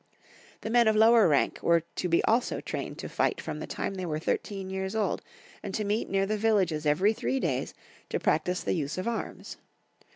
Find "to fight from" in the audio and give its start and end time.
2.97-3.59